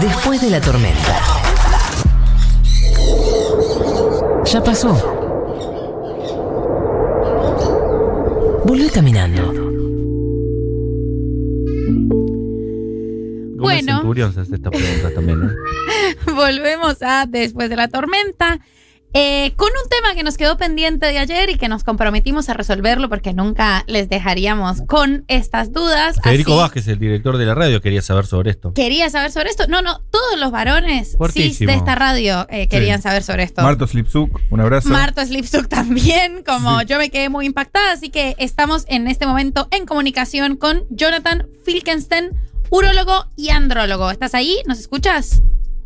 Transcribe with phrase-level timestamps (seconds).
[0.00, 1.20] Después de la tormenta.
[4.46, 4.94] Ya pasó.
[8.64, 9.52] Volví caminando.
[13.58, 13.96] Bueno.
[13.96, 16.16] Centurión se hace esta pregunta también, ¿eh?
[16.34, 18.58] Volvemos a Después de la Tormenta.
[19.12, 22.54] Eh, con un tema que nos quedó pendiente de ayer y que nos comprometimos a
[22.54, 26.20] resolverlo porque nunca les dejaríamos con estas dudas.
[26.22, 28.72] Federico Así, Vázquez, el director de la radio, quería saber sobre esto.
[28.72, 29.66] Quería saber sobre esto.
[29.68, 33.02] No, no, todos los varones cis de esta radio eh, querían Sí.
[33.02, 33.62] saber sobre esto.
[33.62, 34.88] Marto Slipsuk, un abrazo.
[34.90, 36.86] Marto Slipsuk también, como Sí.
[36.86, 41.46] yo me quedé muy impactada, así que estamos en este momento en comunicación con Jonathan
[41.64, 42.30] Filkenstein,
[42.70, 44.10] urólogo y andrólogo.
[44.10, 44.56] ¿Estás ahí?
[44.66, 45.42] ¿Nos escuchas?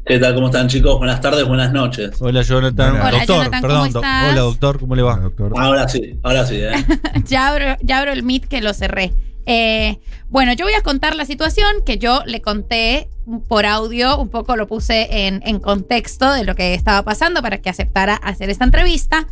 [0.06, 0.34] ¿Qué tal?
[0.34, 0.98] ¿Cómo están chicos?
[0.98, 2.10] Buenas tardes, buenas noches.
[2.20, 2.96] Hola, Jonathan.
[2.96, 3.86] Hola, doctor, Jonathan, ¿cómo perdón.
[3.86, 4.32] estás?
[4.32, 5.16] Hola, doctor, ¿cómo le va?
[5.16, 5.52] doctor.
[5.56, 6.72] Ahora sí, ahora sí, ¿eh?
[7.24, 9.14] ya, abro, ya abro el Meet que lo cerré.
[9.46, 13.08] Eh, bueno, yo voy a contar la situación que yo le conté
[13.48, 17.62] por audio, un poco lo puse en, en contexto de lo que estaba pasando para
[17.62, 19.26] que aceptara hacer esta entrevista.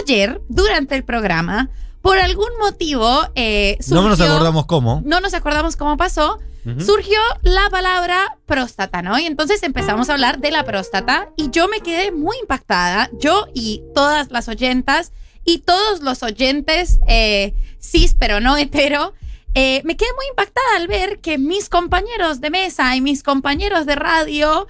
[0.00, 1.70] Ayer, durante el programa,
[2.04, 5.00] por algún motivo, eh, No nos surgió- acordamos cómo.
[5.06, 6.38] no nos acordamos cómo pasó,
[6.84, 9.18] surgió la palabra próstata, ¿no?
[9.18, 13.46] Y entonces empezamos a hablar de la próstata y yo me quedé muy impactada, yo
[13.54, 15.12] y todas las oyentas
[15.46, 19.14] y todos los oyentes eh, cis pero no hetero,
[19.54, 23.86] eh, me quedé muy impactada al ver que mis compañeros de mesa y mis compañeros
[23.86, 24.66] de radio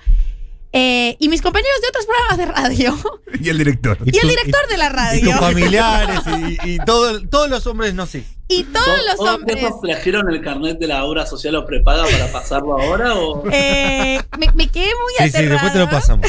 [0.76, 2.98] eh, y mis compañeros de otros programas de radio
[3.40, 3.96] Y el director.
[4.04, 6.20] y el director de la y radio tus familiares
[6.64, 8.24] y, y todo- todos los hombres no sí.
[8.48, 12.04] y todos los ¿Todos hombres esos trajeron el carnet de la obra social o prepaga
[12.04, 13.14] para pasarlo ahora?
[13.14, 13.44] O...
[13.52, 16.26] eh, me, me quedé muy Sí, sí, después te lo pasamos.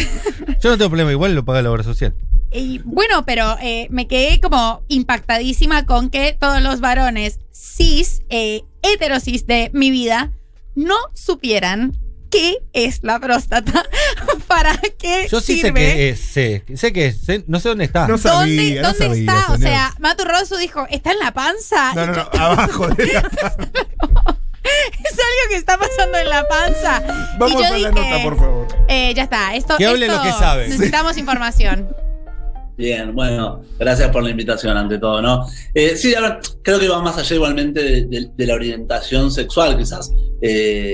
[0.62, 2.14] Yo no tengo problema, igual lo paga la obra social.
[2.52, 8.62] Y bueno, pero eh, me quedé como impactadísima con que todos los varones cis, eh,
[8.84, 10.32] heterosis de mi vida,
[10.76, 11.94] no supieran
[12.30, 13.84] qué es la próstata,
[14.48, 17.86] para qué Yo sí sé que es, sé, sé que es, sé- no sé dónde
[17.86, 18.02] está.
[18.08, 19.54] No ¿Dónde, sabía, no dónde sabía, está?
[19.54, 21.94] O sea, Matu Rosso dijo, ¿está en la panza?
[21.94, 27.36] No, no, no, abajo de la Es algo que está pasando en la panza.
[27.38, 28.68] Vamos y yo a la dije, nota, por favor.
[28.88, 30.68] eh, ya está, esto, Que hable esto- lo que sabe.
[30.68, 31.96] Necesitamos información.
[32.78, 35.46] Bien, bueno, gracias por la invitación ante todo, ¿no?
[35.74, 39.32] Eh, sí, a ver, creo que va más allá igualmente de, de- de la orientación
[39.32, 40.12] sexual, quizás.
[40.42, 40.92] Eh,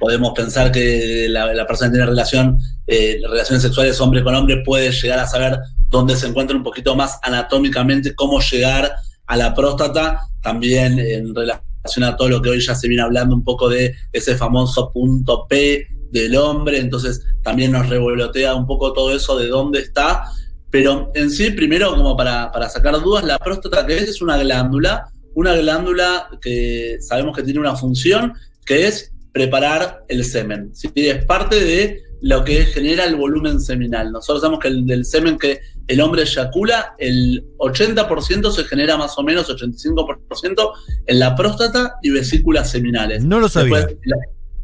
[0.00, 4.90] podemos pensar que la, persona que tiene relación, eh, relaciones sexuales hombre con hombre puede
[4.90, 8.90] llegar a saber dónde se encuentra un poquito más anatómicamente, cómo llegar
[9.26, 13.34] a la próstata, también en relación a todo lo que hoy ya se viene hablando
[13.34, 18.92] un poco de ese famoso punto P del hombre, entonces también nos revolotea un poco
[18.92, 20.24] todo eso de dónde está,
[20.70, 24.38] pero en sí, primero, como para, para sacar dudas, la próstata que es es una
[24.38, 28.34] glándula, una glándula que sabemos que tiene una función,
[28.64, 30.70] que es preparar el semen.
[30.74, 30.90] ¿sí?
[30.94, 34.12] Es parte de lo que genera el volumen seminal.
[34.12, 39.16] Nosotros sabemos que el, del semen que el hombre eyacula, el 80% se genera más
[39.18, 40.72] o menos, 85%
[41.06, 43.24] en la próstata y vesículas seminales.
[43.24, 43.78] No lo sabía.
[43.86, 44.16] Después, la-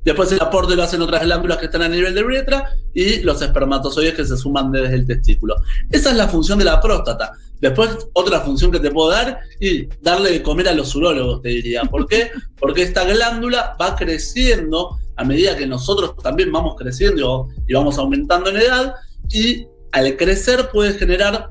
[0.04, 3.40] después el aporte lo hacen otras glándulas que están a nivel de uretra y los
[3.42, 5.56] espermatozoides que se suman desde el testículo.
[5.90, 7.32] Esa es la función de la próstata.
[7.60, 11.48] Después, otra función que te puedo dar y darle de comer a los urólogos, te
[11.48, 11.82] diría.
[11.82, 12.30] ¿Por qué?
[12.58, 18.50] Porque esta glándula va creciendo a medida que nosotros también vamos creciendo y vamos aumentando
[18.50, 18.94] en edad
[19.30, 21.50] y al crecer puede generar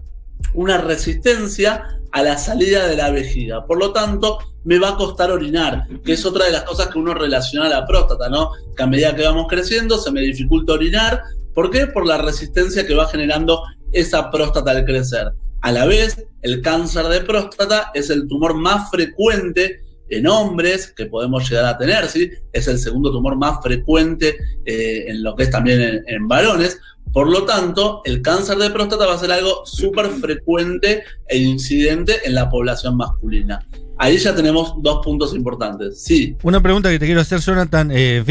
[0.54, 3.66] una resistencia a la salida de la vejiga.
[3.66, 7.00] Por lo tanto, me va a costar orinar, que es otra de las cosas que
[7.00, 8.52] uno relaciona a la próstata, ¿no?
[8.76, 11.22] Que a medida que vamos creciendo se me dificulta orinar.
[11.54, 11.88] ¿Por qué?
[11.88, 13.62] Por la resistencia que va generando
[13.92, 15.32] esa próstata al crecer.
[15.66, 21.08] A la vez, el cáncer de próstata es el tumor más frecuente en hombres que
[21.08, 22.30] podemos llegar a tener, ¿sí?
[22.54, 26.78] Es el segundo tumor más frecuente eh, en lo que es también en, varones.
[27.12, 32.20] Por lo tanto, el cáncer de próstata va a ser algo súper frecuente e incidente
[32.26, 33.66] en la población masculina.
[33.98, 36.00] Ahí ya tenemos dos puntos importantes.
[36.00, 37.90] Sí, Una pregunta que te quiero hacer, Jonathan.
[37.92, 38.24] Eh,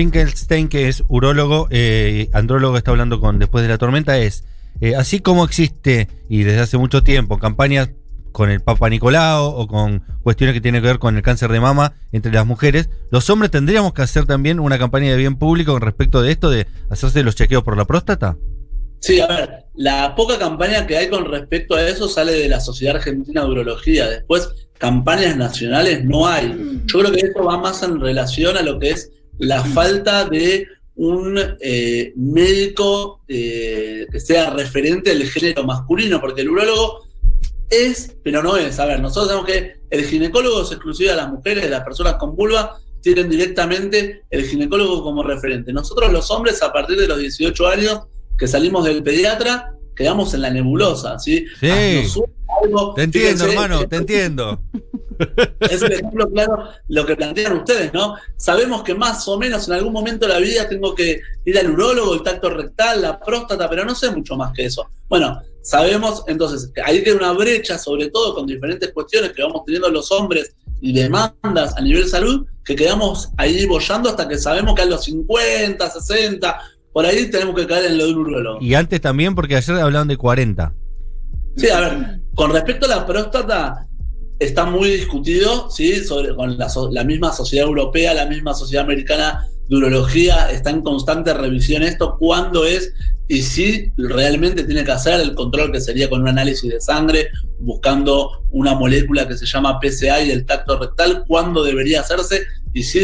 [0.71, 4.45] que es urólogo, eh, andrólogo, está hablando con Después de la Tormenta, es,
[4.81, 7.91] eh, así como existe, y desde hace mucho tiempo, campañas
[8.33, 11.61] con el Papa Nicolau o con cuestiones que tienen que ver con el cáncer de
[11.61, 15.73] mama entre las mujeres, los hombres tendríamos que hacer también una campaña de bien público
[15.73, 18.37] con respecto de esto, de hacerse los chequeos por la próstata.
[18.99, 22.59] Sí, a ver, la poca campaña que hay con respecto a eso sale de la
[22.59, 24.09] Sociedad Argentina de Urología.
[24.09, 24.49] Después,
[24.79, 26.83] campañas nacionales no hay.
[26.87, 30.67] Yo creo que esto va más en relación a lo que es la falta de
[30.97, 37.07] un eh, médico eh, que sea referente del género masculino, porque el urólogo
[37.71, 38.79] es, pero no es.
[38.79, 42.15] A ver, nosotros sabemos que el ginecólogo es exclusivo de las mujeres, de las personas
[42.15, 45.73] con vulva, tienen directamente el ginecólogo como referente.
[45.73, 48.01] Nosotros los hombres, a partir de los 18 años
[48.39, 51.47] que salimos del pediatra, quedamos en la nebulosa, ¿sí?
[51.61, 51.69] Sí.
[52.03, 52.19] Nos
[52.63, 54.61] algo, Te entiendo, fíjense, hermano, te entiendo.
[55.61, 58.17] es un ejemplo claro lo que plantean ustedes, ¿no?
[58.37, 61.71] Sabemos que más o menos en algún momento de la vida tengo que ir al
[61.71, 64.89] urólogo, el tacto rectal, la próstata, pero no sé mucho más que eso.
[65.09, 69.63] Bueno, sabemos entonces que ahí queda una brecha, sobre todo con diferentes cuestiones que vamos
[69.65, 74.75] teniendo los hombres y demandas a nivel salud, que quedamos ahí bollando hasta que sabemos
[74.75, 76.61] que a los 50, 60,
[76.93, 78.59] por ahí tenemos que caer en lo de un urólogo.
[78.61, 80.75] Y antes también, porque ayer hablaban de 40.
[81.57, 83.87] Sí, a ver, con respecto a la próstata,
[84.39, 86.05] está muy discutido, ¿sí?
[86.05, 90.83] Sobre, con la, la misma sociedad europea, la misma sociedad americana de urología, está en
[90.83, 92.93] constante revisión esto, cuándo es
[93.27, 97.31] y si realmente tiene que hacer el control que sería con un análisis de sangre,
[97.59, 102.43] buscando una molécula que se llama PSA y el tacto rectal, cuándo debería hacerse
[102.75, 103.01] y si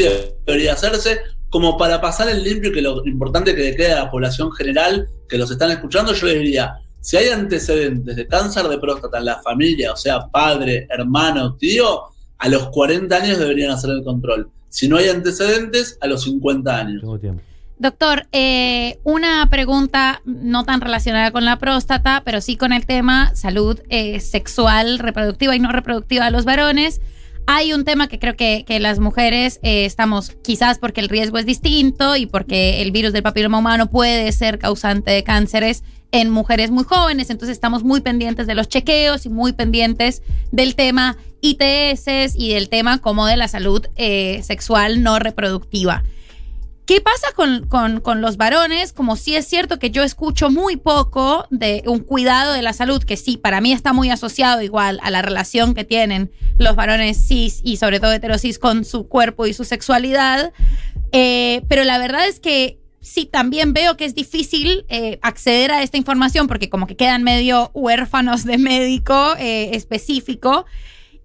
[0.47, 4.11] debería hacerse, como para pasar el limpio, que lo importante que le quede a la
[4.11, 8.79] población general que los están escuchando, yo les diría, si hay antecedentes de cáncer de
[8.79, 12.02] próstata en la familia, o sea, padre, hermano, tío,
[12.38, 14.50] a los 40 años deberían hacer el control.
[14.69, 17.00] Si no hay antecedentes, a los 50 años.
[17.00, 17.43] Tengo tiempo.
[17.79, 23.35] Doctor, eh, una pregunta no tan relacionada con la próstata, pero sí con el tema
[23.35, 27.00] salud eh, sexual, reproductiva y no reproductiva de los varones.
[27.47, 31.38] Hay un tema que creo que, que las mujeres eh, estamos, quizás porque el riesgo
[31.38, 35.82] es distinto y porque el virus del papiloma humano puede ser causante de cánceres
[36.12, 40.75] en mujeres muy jóvenes, entonces estamos muy pendientes de los chequeos y muy pendientes del
[40.75, 46.03] tema ITS y del tema como de la salud eh, sexual no reproductiva.
[46.87, 48.93] ¿Qué pasa con, con- los varones?
[48.93, 53.01] Como sí es cierto que yo escucho muy poco de un cuidado de la salud,
[53.05, 57.29] que sí, para mí está muy asociado igual a la relación que tienen los varones
[57.29, 60.53] cis y sobre todo heterosis con su cuerpo y su sexualidad.
[61.12, 65.82] Eh, pero la verdad es que sí, también veo que es difícil eh, acceder a
[65.82, 70.67] esta información porque como que quedan medio huérfanos de médico eh, específico.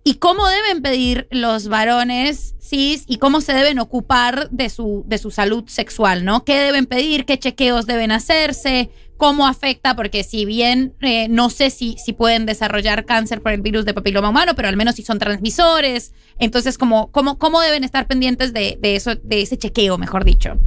[0.08, 5.18] ¿Y cómo deben pedir los varones cis y cómo se deben ocupar de su, de
[5.18, 6.44] su salud sexual, ¿no?
[6.46, 7.26] ¿Qué deben pedir?
[7.26, 8.92] ¿Qué chequeos deben hacerse?
[9.18, 9.96] ¿Cómo afecta?
[9.96, 13.96] Porque si bien eh, no sé si, si pueden desarrollar cáncer por el virus de
[13.96, 16.14] papiloma humano, pero al menos si son transmisores.
[16.38, 20.60] Entonces, ¿cómo, cómo, cómo deben estar pendientes de, de eso, de ese chequeo, mejor dicho?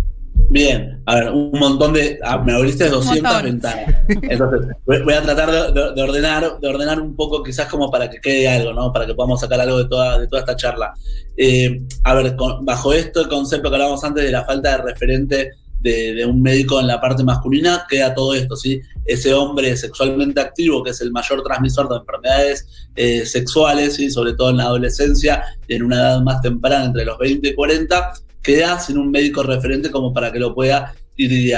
[0.50, 2.19] Bien, a ver, un montón de.
[2.25, 3.45] ah, me abriste 200 montón.
[3.45, 3.95] ventanas.
[4.23, 7.91] Entonces, voy voy a tratar de, de- de ordenar, de ordenar un poco, quizás como
[7.91, 8.91] para que quede algo, ¿no?
[8.93, 10.95] Para que podamos sacar algo de toda, de toda esta charla.
[11.37, 14.83] Eh, a ver, con- bajo esto, el concepto que hablábamos antes de la falta de
[14.85, 15.50] referente
[15.81, 18.81] de, de un médico en la parte masculina, queda todo esto, ¿sí?
[19.05, 22.67] Ese hombre sexualmente activo, que es el mayor transmisor de enfermedades
[22.97, 24.11] eh, sexuales, ¿sí?
[24.11, 27.55] Sobre todo en la adolescencia y en una edad más temprana, entre los 20 y
[27.55, 28.12] 40,
[28.49, 31.55] queda sin un médico referente como para que lo pueda ir.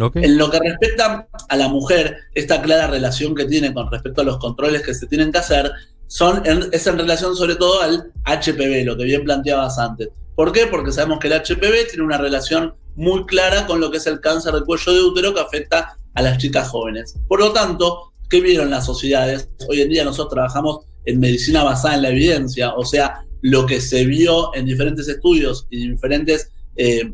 [0.00, 0.16] Ok.
[0.16, 4.24] En lo que respecta a la mujer, esta clara relación que tiene con respecto a
[4.24, 5.70] los controles que se tienen que hacer
[6.08, 10.08] son en- es en relación sobre todo al HPV, lo que bien planteabas antes.
[10.34, 10.66] ¿Por qué?
[10.66, 14.20] Porque sabemos que el HPV tiene una relación muy clara con lo que es el
[14.20, 17.14] cáncer de cuello de útero que afecta a las chicas jóvenes.
[17.28, 19.48] Por lo tanto, ¿qué vieron las sociedades?
[19.68, 23.78] Hoy en día nosotros trabajamos en medicina basada en la evidencia, o sea, lo que
[23.78, 27.12] se vio en diferentes estudios y diferentes eh,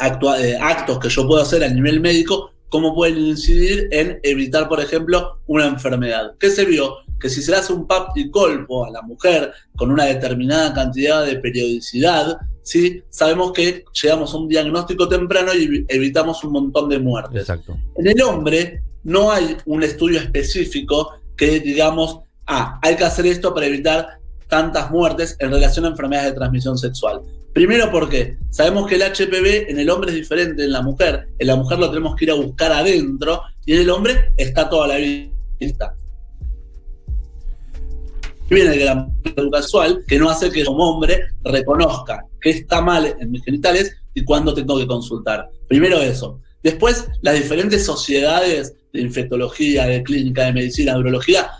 [0.00, 4.80] eh, actos que yo puedo hacer a nivel médico, cómo pueden incidir en evitar, por
[4.80, 6.32] ejemplo, una enfermedad.
[6.40, 6.96] ¿Qué se vio?
[7.20, 10.74] Que si se le hace un PAP y colpo a la mujer con una determinada
[10.74, 13.04] cantidad de periodicidad, ¿sí?
[13.08, 17.42] sabemos que llegamos a un diagnóstico temprano y evitamos un montón de muertes.
[17.42, 17.76] Exacto.
[17.96, 23.54] En el hombre no hay un estudio específico que digamos, ah, hay que hacer esto
[23.54, 24.19] para evitar
[24.50, 27.22] tantas muertes en relación a enfermedades de transmisión sexual.
[27.54, 31.28] Primero porque sabemos que el HPV en el hombre es diferente en la mujer.
[31.38, 34.68] En la mujer lo tenemos que ir a buscar adentro y en el hombre está
[34.68, 34.96] toda la
[35.58, 35.94] vista.
[38.48, 39.12] Viene el gran
[39.50, 44.24] casual que no hace que como hombre reconozca que está mal en mis genitales y
[44.24, 45.48] cuándo tengo que consultar.
[45.68, 46.40] Primero eso.
[46.62, 51.50] Después, las diferentes sociedades de infectología, de clínica, de medicina, de urología,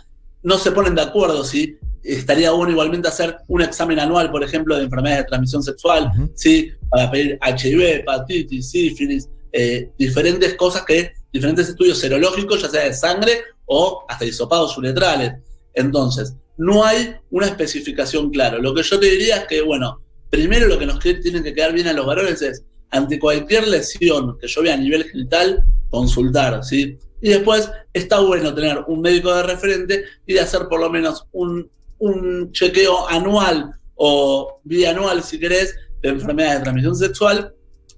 [0.43, 4.75] no se ponen de acuerdo si estaría bueno igualmente hacer un examen anual, por ejemplo,
[4.77, 6.11] de enfermedades de transmisión sexual.
[6.35, 6.71] ¿sí?
[6.91, 12.93] para pedir HIV, hepatitis, sífilis, eh, diferentes cosas que, diferentes estudios serológicos, ya sea de
[12.93, 15.33] sangre o hasta hisopados uretrales.
[15.73, 18.57] Entonces, no hay una especificación clara.
[18.57, 21.71] Lo que yo te diría es que, bueno, primero lo que nos tienen que quedar
[21.71, 26.61] bien a los varones es, ante cualquier lesión que yo vea a nivel genital, consultar,
[26.63, 26.97] ¿sí?
[27.21, 31.25] Y después está bueno tener un médico de referente y de hacer por lo menos
[31.31, 31.69] un,
[32.01, 37.53] un chequeo anual o bianual, si querés, de enfermedades de transmisión sexual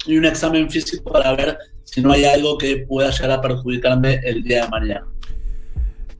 [0.06, 4.20] y un examen físico para ver si no hay algo que pueda llegar a perjudicarme
[4.24, 5.06] el día de mañana.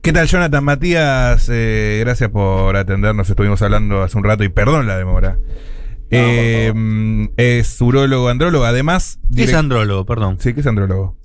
[0.00, 0.64] ¿Qué tal, Jonathan?
[0.64, 3.28] Matías, eh, gracias por atendernos.
[3.28, 5.38] Estuvimos hablando hace un rato y perdón la demora.
[6.10, 6.72] Eh,
[7.36, 9.18] es urólogo, andrólogo, además.
[9.34, 10.04] ¿Qué es direct- andrólogo?
[10.06, 10.38] Perdón.
[10.40, 11.16] Sí, ¿qué es andrólogo?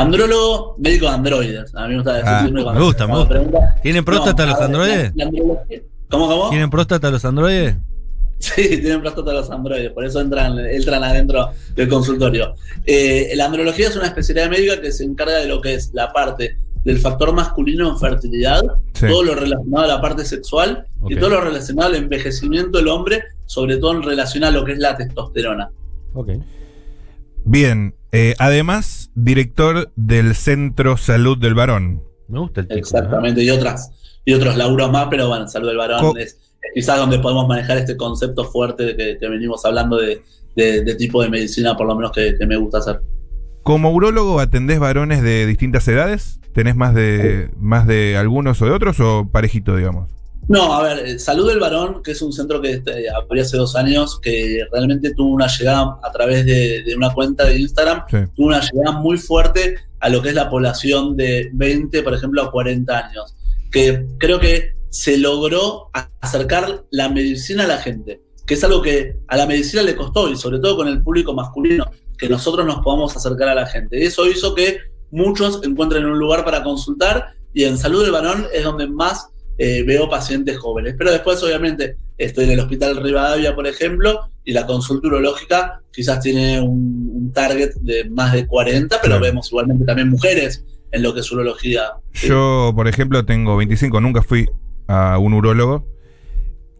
[0.00, 1.74] Andrólogo, médico de androides.
[1.74, 3.28] A mí me gusta decir Ah, me gusta, me gusta.
[3.28, 5.12] preguntan- ¿Tienen próstata los a ver, androides?
[5.14, 5.80] la- la andrología-
[6.10, 6.50] ¿Cómo, cómo?
[6.50, 7.76] ¿Tienen próstata los androides?
[8.38, 12.54] Sí, tienen próstata los androides, por eso entran, entran adentro del consultorio.
[12.86, 16.10] Eh, la andrología es una especialidad médica que se encarga de lo que es la
[16.12, 18.62] parte del factor masculino en fertilidad,
[18.94, 19.06] Sí.
[19.08, 23.22] todo lo relacionado a la parte sexual y todo lo relacionado al envejecimiento del hombre,
[23.44, 25.68] sobre todo en relación a lo que es la testosterona.
[26.14, 26.30] Ok.
[27.44, 32.02] Bien, eh, además, director del Centro Salud del Varón.
[32.28, 32.78] Me gusta el título.
[32.78, 32.80] ¿eh?
[32.80, 33.90] Exactamente, y otras
[34.24, 36.40] y otros laburos más, pero bueno, Salud del Varón Co- es, es
[36.74, 40.22] quizás donde podemos manejar este concepto fuerte de que, que venimos hablando de,
[40.56, 43.00] de- de tipo de medicina, por lo menos que, que me gusta hacer.
[43.62, 46.40] Como urólogo, ¿atendés varones de distintas edades?
[46.54, 50.10] ¿Tenés más de, más de algunos o de otros o parejito, digamos?
[50.50, 53.56] No, a ver, eh, Salud del Varón, que es un centro que este, abrió hace
[53.56, 58.02] dos años, que realmente tuvo una llegada a través de, de una cuenta de Instagram,
[58.10, 58.16] Sí.
[58.34, 62.42] tuvo una llegada muy fuerte a lo que es la población de 20, por ejemplo,
[62.42, 63.36] a 40 años,
[63.70, 65.88] que creo que se logró
[66.20, 70.28] acercar la medicina a la gente, que es algo que a la medicina le costó,
[70.28, 71.88] y sobre todo con el público masculino,
[72.18, 74.04] que nosotros nos podamos acercar a la gente.
[74.04, 74.78] Eso hizo que
[75.12, 79.28] muchos encuentren un lugar para consultar, y en Salud del Varón es donde más
[79.62, 80.94] eh, veo pacientes jóvenes.
[80.96, 86.20] Pero después, obviamente, estoy en el Hospital Rivadavia, por ejemplo, y la consulta urológica quizás
[86.20, 89.22] tiene un, un target de más de 40, pero Claro.
[89.22, 91.82] vemos igualmente también mujeres en lo que es urología.
[92.14, 94.48] Yo, por ejemplo, tengo 25, nunca fui
[94.88, 95.86] a un urólogo.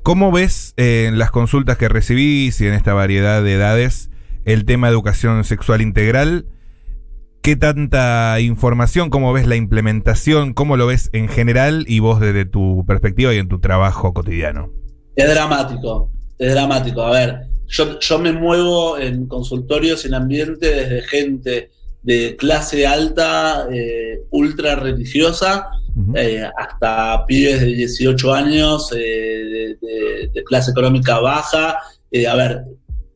[0.03, 4.09] ¿Cómo ves eh, en las consultas que recibís y en esta variedad de edades
[4.47, 6.47] el tema de educación sexual integral?
[7.42, 9.09] ¿Qué tanta información?
[9.09, 10.52] ¿Cómo ves la implementación?
[10.52, 14.70] ¿Cómo lo ves en general y vos desde tu perspectiva y en tu trabajo cotidiano?
[15.16, 17.00] Es dramático, es dramático.
[17.02, 21.70] A ver, yo, yo me muevo en consultorios en ambiente desde gente
[22.02, 25.66] de clase alta, eh, ultra religiosa,
[26.14, 31.78] eh, hasta pibes de 18 años, eh, de, de- de clase económica baja.
[32.28, 32.64] A ver,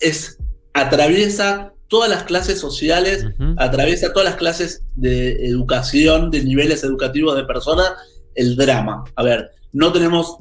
[0.01, 0.39] es
[0.73, 3.55] atraviesa todas las clases sociales, Ujú.
[3.57, 7.93] atraviesa todas las clases de educación, de niveles educativos de personas,
[8.35, 9.05] el drama.
[9.15, 10.39] A ver, no tenemos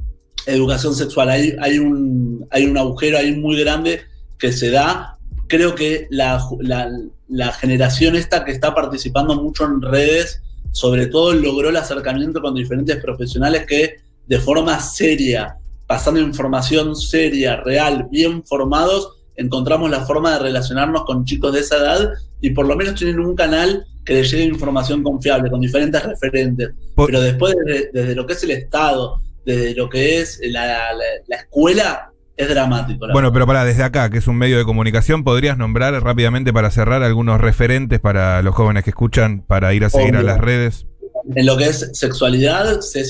[0.48, 4.02] educación sexual, hay, hay, un, hay un agujero ahí muy grande
[4.40, 5.20] que se da.
[5.48, 6.90] Creo que la, la-
[7.28, 10.42] la generación esta que está participando mucho en redes,
[10.72, 17.58] sobre todo logró el acercamiento con diferentes profesionales que de forma seria, pasando información seria,
[17.58, 19.02] real, bien formados,
[19.36, 22.12] encontramos la forma de relacionarnos con chicos de esa edad
[22.42, 26.72] y por lo menos tienen un canal que les llegue información confiable, con diferentes referentes.
[26.96, 30.66] Por- Pero después, desde, desde lo que es el Estado, desde lo que es la,
[30.66, 30.94] la-
[31.28, 33.06] la escuela, es dramático.
[33.14, 36.72] Bueno, pero para desde acá, que es un medio de comunicación, ¿podrías nombrar rápidamente para
[36.72, 40.88] cerrar algunos referentes para los jóvenes que escuchan para ir a seguir a las redes?
[41.36, 43.04] En lo que es sexualidad, C,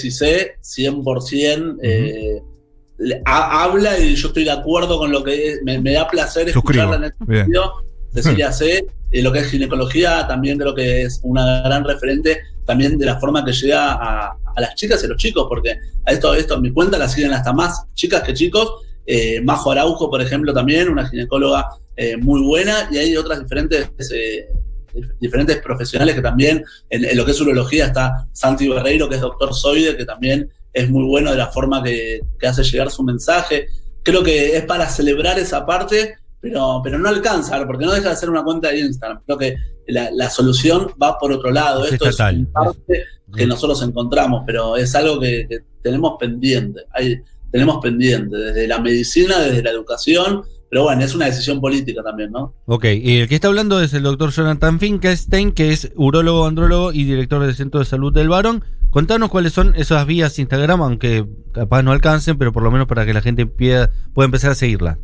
[0.61, 1.77] 100%.
[1.81, 2.43] eh, le-
[3.25, 6.48] ha- habla y yo estoy de acuerdo con lo que es, me, me da placer
[6.50, 7.74] escucharla en este sentido.
[8.13, 12.98] Cecilia C, y lo que es ginecología, también creo que es una gran referente también
[13.00, 15.72] de la forma que llega a, a las chicas y a los chicos, porque
[16.05, 18.72] a esto, esto, mi cuenta la siguen hasta más chicas que chicos.
[19.07, 23.89] Eh, Majo Araujo, por ejemplo, también, una ginecóloga eh, muy buena, y hay otras diferentes,
[24.13, 24.48] eh,
[24.93, 29.15] dif- diferentes profesionales que también, en, en lo que es urología, está Santi Barreiro, que
[29.15, 32.89] es doctor Zoide, que también es muy bueno de la forma que, que hace llegar
[32.91, 33.67] su mensaje.
[34.01, 38.15] Creo que es para celebrar esa parte, pero, pero no alcanza, porque no deja de
[38.15, 39.21] ser una cuenta de Instagram.
[39.25, 39.55] Creo que
[39.87, 41.85] la, la solución va por otro lado.
[41.85, 42.35] Es Esto estatal.
[42.35, 43.03] es una parte
[43.35, 46.81] que nosotros encontramos, pero es algo que, que tenemos pendiente.
[46.91, 52.01] Hay, tenemos pendiente, desde la medicina, desde la educación, pero bueno, es una decisión política
[52.01, 52.55] también, ¿no?
[52.65, 56.91] Ok, y el que está hablando es el doctor Jonathan Finkelstein, que es urólogo, andrólogo
[56.91, 58.63] y director del Centro de Salud del Varón.
[58.93, 63.07] Contanos cuáles son esas vías Instagram, aunque capaz no alcancen, pero por lo menos para
[63.07, 65.00] que la gente pueda empezar a seguirla.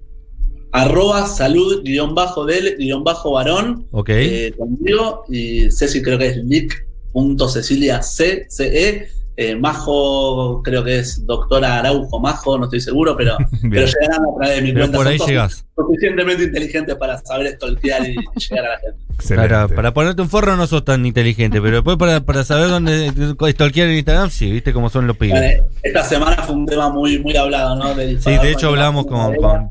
[0.72, 4.10] Arroba salud guion bajo del guion bajo varón Ok.
[4.10, 9.08] eh, conmigo y Ceci creo que es nick.cecilia C, CE.
[9.42, 14.38] Eh, Majo creo que es doctora Araujo Majo, no estoy seguro, pero, pero llegarán a
[14.38, 14.98] través de mi Pero cuenta.
[14.98, 15.66] por ahí llegás.
[15.78, 18.98] Suficientemente inteligentes para saber stalkear y, llegar a la gente.
[19.16, 19.50] Excelente.
[19.50, 23.14] Para, para ponerte un forro no sos tan inteligente, pero después para, para saber dónde
[23.52, 25.36] stalkear en Instagram, sí, viste cómo son los pibes.
[25.36, 27.96] Vale, esta semana fue un tema muy, muy hablado, ¿no?
[27.96, 29.70] Del Sí, de hecho hablamos con, con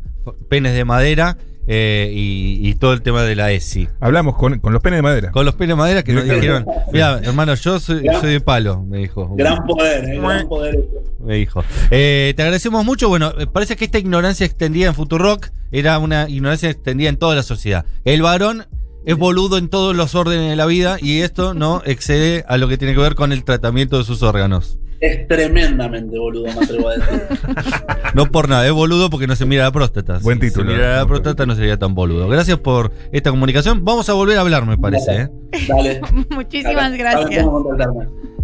[0.48, 1.36] penes de madera
[1.70, 3.88] eh, y, y todo el tema de la ESI.
[4.00, 5.30] Hablamos con, con los penes de madera.
[5.30, 8.82] Con los penes de madera que nos dijeron, mira, hermano, yo soy, soy de palo,
[8.82, 9.34] me dijo.
[9.36, 10.78] Gran poder, eh, gran poder.
[11.20, 11.62] Me dijo.
[11.90, 13.10] Eh, te agradecemos mucho.
[13.10, 17.34] Bueno, eh, parece que esta ignorancia extendida en Futurock era una ignorancia extendida en toda
[17.34, 17.84] la sociedad.
[18.06, 18.66] El varón
[19.04, 22.68] es boludo en todos los órdenes de la vida y esto no excede a lo
[22.68, 24.78] que tiene que ver con el tratamiento de sus órganos.
[25.00, 27.22] Es tremendamente boludo, me atrevo a decir.
[28.14, 30.18] No por nada, es boludo porque no se mira la próstata.
[30.22, 30.70] Buen Si título.
[30.70, 32.26] Se mirara la próstata no sería tan boludo.
[32.28, 33.84] Gracias por esta comunicación.
[33.84, 35.14] Vamos a volver a hablar, me parece.
[35.22, 35.28] ¿eh?
[35.68, 36.00] Dale.
[36.30, 37.46] Muchísimas Sabes gracias.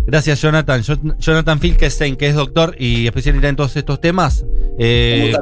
[0.07, 0.83] Gracias, Jonathan.
[0.87, 4.45] Jo- Jonathan Filkestein, que es doctor y especialista en todos estos temas.
[4.79, 5.33] Eh.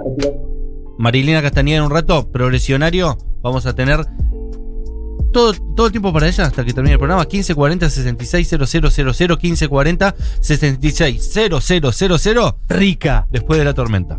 [0.98, 3.18] Marilina Castañeda en un rato, progresionario.
[3.42, 4.00] Vamos a tener
[5.32, 7.22] todo, todo el tiempo para ella hasta que termine el programa.
[7.22, 13.26] 1540 660000 1540 660000 Rica.
[13.30, 14.16] después de la tormenta.